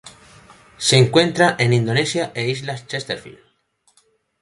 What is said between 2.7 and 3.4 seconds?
Chesterfield.